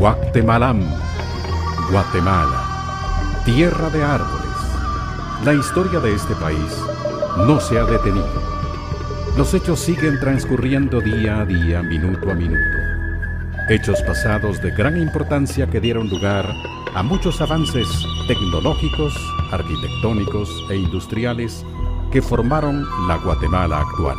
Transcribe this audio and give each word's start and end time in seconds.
Guatemalam, 0.00 0.80
Guatemala, 1.90 3.42
tierra 3.44 3.90
de 3.90 4.02
árboles. 4.02 4.56
La 5.44 5.52
historia 5.52 6.00
de 6.00 6.14
este 6.14 6.34
país 6.36 6.72
no 7.46 7.60
se 7.60 7.78
ha 7.78 7.84
detenido. 7.84 8.42
Los 9.36 9.52
hechos 9.52 9.78
siguen 9.78 10.18
transcurriendo 10.18 11.02
día 11.02 11.40
a 11.40 11.44
día, 11.44 11.82
minuto 11.82 12.30
a 12.30 12.34
minuto. 12.34 12.78
Hechos 13.68 14.00
pasados 14.00 14.62
de 14.62 14.70
gran 14.70 14.96
importancia 14.96 15.66
que 15.66 15.80
dieron 15.80 16.08
lugar 16.08 16.46
a 16.94 17.02
muchos 17.02 17.38
avances 17.42 17.86
tecnológicos, 18.26 19.12
arquitectónicos 19.52 20.48
e 20.70 20.76
industriales 20.76 21.62
que 22.10 22.22
formaron 22.22 22.86
la 23.06 23.18
Guatemala 23.18 23.82
actual. 23.82 24.16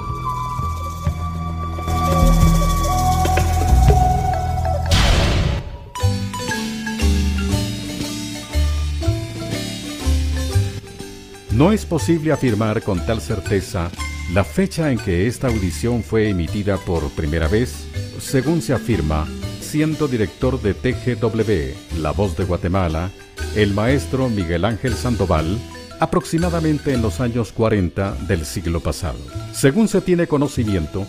No 11.61 11.71
es 11.71 11.85
posible 11.85 12.31
afirmar 12.31 12.81
con 12.81 13.05
tal 13.05 13.21
certeza 13.21 13.91
la 14.33 14.43
fecha 14.43 14.91
en 14.91 14.97
que 14.97 15.27
esta 15.27 15.45
audición 15.45 16.01
fue 16.01 16.27
emitida 16.27 16.77
por 16.77 17.07
primera 17.11 17.47
vez, 17.47 17.85
según 18.19 18.63
se 18.63 18.73
afirma, 18.73 19.27
siendo 19.59 20.07
director 20.07 20.59
de 20.59 20.73
TGW, 20.73 21.99
La 22.01 22.13
Voz 22.13 22.35
de 22.35 22.45
Guatemala, 22.45 23.11
el 23.55 23.75
maestro 23.75 24.27
Miguel 24.27 24.65
Ángel 24.65 24.95
Sandoval, 24.95 25.59
aproximadamente 25.99 26.95
en 26.95 27.03
los 27.03 27.19
años 27.19 27.51
40 27.51 28.15
del 28.27 28.43
siglo 28.43 28.79
pasado. 28.79 29.19
Según 29.53 29.87
se 29.87 30.01
tiene 30.01 30.25
conocimiento, 30.25 31.05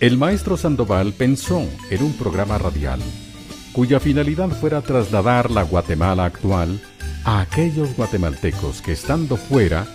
el 0.00 0.16
maestro 0.16 0.56
Sandoval 0.56 1.12
pensó 1.12 1.66
en 1.90 2.02
un 2.02 2.14
programa 2.14 2.56
radial 2.56 3.00
cuya 3.72 4.00
finalidad 4.00 4.50
fuera 4.50 4.82
trasladar 4.82 5.50
la 5.50 5.62
Guatemala 5.62 6.26
actual 6.26 6.80
a 7.24 7.40
aquellos 7.40 7.96
guatemaltecos 7.96 8.82
que 8.82 8.92
estando 8.92 9.36
fuera 9.36 9.86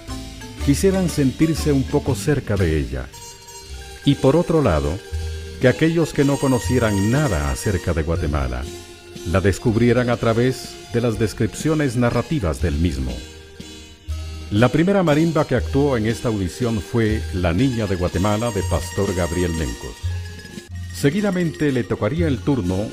quisieran 0.65 1.09
sentirse 1.09 1.71
un 1.71 1.83
poco 1.83 2.15
cerca 2.15 2.55
de 2.55 2.77
ella. 2.77 3.07
Y 4.05 4.15
por 4.15 4.35
otro 4.35 4.61
lado, 4.61 4.97
que 5.61 5.67
aquellos 5.67 6.13
que 6.13 6.23
no 6.23 6.37
conocieran 6.37 7.11
nada 7.11 7.51
acerca 7.51 7.93
de 7.93 8.03
Guatemala 8.03 8.63
la 9.31 9.41
descubrieran 9.41 10.09
a 10.09 10.17
través 10.17 10.75
de 10.93 11.01
las 11.01 11.19
descripciones 11.19 11.97
narrativas 11.97 12.61
del 12.61 12.75
mismo. 12.75 13.11
La 14.51 14.69
primera 14.69 15.03
marimba 15.03 15.45
que 15.45 15.55
actuó 15.55 15.97
en 15.97 16.05
esta 16.05 16.29
audición 16.29 16.79
fue 16.79 17.21
La 17.33 17.51
Niña 17.51 17.85
de 17.87 17.97
Guatemala 17.97 18.51
de 18.51 18.61
Pastor 18.69 19.13
Gabriel 19.13 19.51
Mencos. 19.51 19.95
Seguidamente 20.93 21.73
le 21.73 21.83
tocaría 21.83 22.27
el 22.27 22.39
turno 22.39 22.87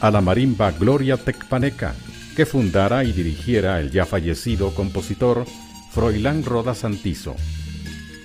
a 0.00 0.10
la 0.10 0.20
marimba 0.20 0.72
Gloria 0.72 1.16
Tecpaneca 1.16 1.94
que 2.38 2.46
fundara 2.46 3.02
y 3.02 3.10
dirigiera 3.10 3.80
el 3.80 3.90
ya 3.90 4.06
fallecido 4.06 4.72
compositor 4.72 5.44
Froilán 5.90 6.44
Roda 6.44 6.72
Santizo. 6.72 7.34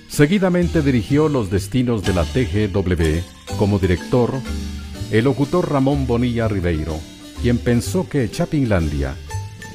Seguidamente 0.06 0.82
dirigió 0.82 1.28
los 1.28 1.50
destinos 1.50 2.04
de 2.04 2.14
la 2.14 2.22
TGW 2.22 3.56
como 3.58 3.80
director 3.80 4.30
el 5.10 5.24
locutor 5.24 5.68
Ramón 5.68 6.06
Bonilla 6.06 6.46
Ribeiro, 6.46 6.96
quien 7.42 7.58
pensó 7.58 8.08
que 8.08 8.30
Chapinlandia 8.30 9.16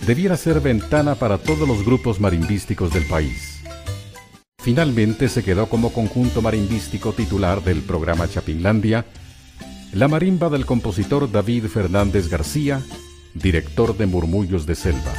debiera 0.07 0.37
ser 0.37 0.61
ventana 0.61 1.15
para 1.15 1.39
todos 1.39 1.67
los 1.67 1.83
grupos 1.83 2.21
marimbísticos 2.21 2.93
del 2.93 3.05
país. 3.07 3.59
Finalmente 4.59 5.27
se 5.27 5.43
quedó 5.43 5.67
como 5.67 5.91
conjunto 5.91 6.41
marimbístico 6.41 7.11
titular 7.11 7.61
del 7.61 7.81
programa 7.81 8.29
Chapinlandia 8.29 9.05
la 9.91 10.07
marimba 10.07 10.49
del 10.49 10.65
compositor 10.65 11.29
David 11.29 11.65
Fernández 11.65 12.29
García 12.29 12.81
director 13.33 13.97
de 13.97 14.05
Murmullos 14.05 14.65
de 14.65 14.75
Selva. 14.75 15.13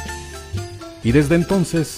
Y 1.03 1.11
desde 1.11 1.35
entonces, 1.35 1.97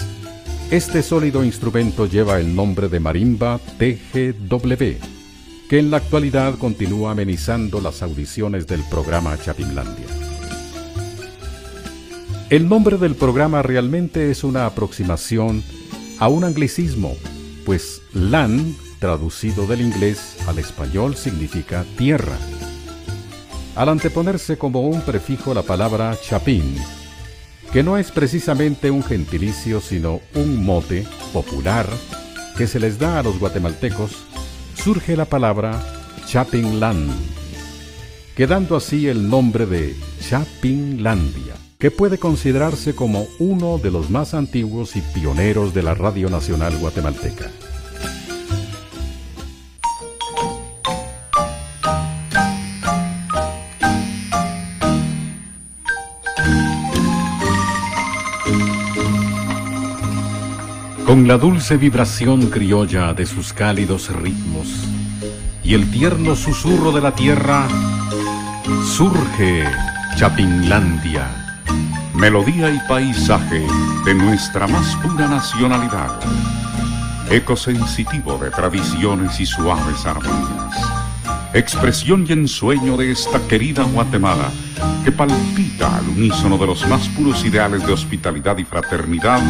este 0.72 1.04
sólido 1.04 1.44
instrumento 1.44 2.08
lleva 2.08 2.40
el 2.40 2.56
nombre 2.56 2.88
de 2.88 3.00
marimba 3.00 3.60
TGW, 3.78 4.98
que 5.70 5.80
en 5.80 5.92
la 5.92 5.98
actualidad 5.98 6.58
continúa 6.58 7.12
amenizando 7.12 7.82
las 7.82 8.02
audiciones 8.02 8.66
del 8.68 8.82
programa 8.90 9.38
Chapinlandia. 9.38 10.08
El 12.50 12.70
nombre 12.70 12.98
del 12.98 13.16
programa 13.16 13.62
realmente 13.62 14.30
es 14.30 14.44
una 14.44 14.66
aproximación 14.66 15.64
a 16.20 16.28
un 16.28 16.44
anglicismo, 16.44 17.16
pues 17.66 18.02
LAN, 18.14 18.76
traducido 19.00 19.68
del 19.68 19.82
inglés 19.82 20.38
al 20.48 20.60
español, 20.60 21.16
significa 21.16 21.84
tierra 21.98 22.38
al 23.76 23.90
anteponerse 23.90 24.58
como 24.58 24.82
un 24.82 25.02
prefijo 25.02 25.54
la 25.54 25.64
palabra 25.64 26.18
chapín, 26.22 26.76
que 27.72 27.84
no 27.84 27.98
es 27.98 28.12
precisamente 28.12 28.92
un 28.92 29.04
gentilicio 29.04 29.82
sino 29.82 30.22
un 30.36 30.64
mote 30.64 31.06
popular 31.32 31.88
que 32.58 32.68
se 32.68 32.80
les 32.80 33.00
da 33.00 33.20
a 33.20 33.24
los 33.24 33.40
guatemaltecos, 33.40 34.12
surge 34.76 35.16
la 35.16 35.26
palabra 35.26 35.82
Chapinland, 36.28 37.12
quedando 38.36 38.76
así 38.76 39.08
el 39.08 39.28
nombre 39.30 39.66
de 39.66 39.96
Chapinlandia, 40.22 41.56
que 41.80 41.90
puede 41.92 42.18
considerarse 42.18 42.94
como 42.94 43.28
uno 43.40 43.80
de 43.80 43.92
los 43.92 44.10
más 44.10 44.34
antiguos 44.34 44.96
y 44.96 45.02
pioneros 45.02 45.74
de 45.74 45.84
la 45.84 45.96
Radio 45.96 46.30
Nacional 46.30 46.78
Guatemalteca. 46.78 47.50
Con 61.14 61.28
la 61.28 61.38
dulce 61.38 61.78
vibración 61.78 62.50
criolla 62.50 63.14
de 63.14 63.28
sus 63.28 63.54
cálidos 63.54 64.10
ritmos 64.12 64.68
y 65.64 65.76
el 65.76 65.92
tierno 65.92 66.36
susurro 66.36 66.92
de 66.92 67.02
la 67.02 67.14
tierra, 67.14 67.68
surge 68.84 69.64
Chapinlandia, 70.18 71.30
melodía 72.16 72.72
y 72.72 72.80
paisaje 72.88 73.64
de 74.06 74.16
nuestra 74.16 74.66
más 74.66 74.96
pura 75.04 75.28
nacionalidad, 75.28 76.20
eco 77.30 77.56
sensitivo 77.56 78.40
de 78.40 78.50
tradiciones 78.50 79.40
y 79.40 79.46
suaves 79.46 80.08
armonías, 80.08 80.82
expresión 81.54 82.26
y 82.28 82.34
ensueño 82.34 82.98
de 82.98 83.12
esta 83.12 83.40
querida 83.48 83.84
Guatemala 83.84 84.50
que 85.06 85.12
palpita 85.12 85.96
al 85.96 86.10
unísono 86.10 86.58
de 86.58 86.66
los 86.66 86.88
más 86.88 87.08
puros 87.10 87.46
ideales 87.46 87.86
de 87.86 87.94
hospitalidad 87.94 88.58
y 88.58 88.66
fraternidad 88.66 89.44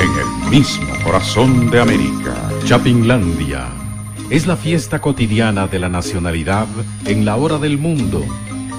en 0.00 0.08
el 0.18 0.50
mismo 0.50 0.92
corazón 1.04 1.70
de 1.70 1.80
América. 1.80 2.34
Chapinlandia 2.64 3.68
es 4.30 4.46
la 4.46 4.56
fiesta 4.56 5.00
cotidiana 5.00 5.66
de 5.66 5.78
la 5.78 5.90
nacionalidad 5.90 6.66
en 7.04 7.26
la 7.26 7.36
hora 7.36 7.58
del 7.58 7.76
mundo. 7.76 8.24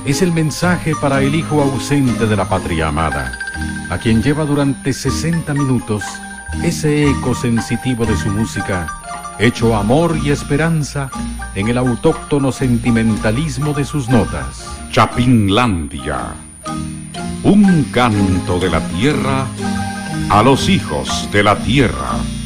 Es 0.06 0.24
el 0.24 0.32
mensaje 0.32 0.94
para 1.00 1.22
el 1.22 1.36
hijo 1.36 1.62
ausente 1.62 2.26
de 2.26 2.36
la 2.36 2.50
patria 2.50 2.88
amada, 2.88 3.38
a 3.92 4.00
quien 4.00 4.24
lleva 4.24 4.46
durante 4.46 4.94
60 4.94 5.54
minutos 5.54 6.04
ese 6.64 7.08
eco 7.08 7.36
sensitivo 7.36 8.06
de 8.06 8.18
su 8.18 8.30
música, 8.30 8.88
hecho 9.38 9.76
amor 9.76 10.18
y 10.24 10.32
esperanza 10.32 11.12
en 11.54 11.68
el 11.68 11.78
autóctono 11.78 12.52
sentimentalismo 12.52 13.74
de 13.74 13.86
sus 13.86 14.10
notas. 14.10 14.66
Chapinlandia, 14.92 16.34
un 17.44 17.84
canto 17.92 18.60
de 18.60 18.70
la 18.70 18.80
tierra 18.88 19.46
a 20.32 20.42
los 20.44 20.70
hijos 20.70 21.30
de 21.30 21.44
la 21.44 21.58
tierra. 21.58 22.41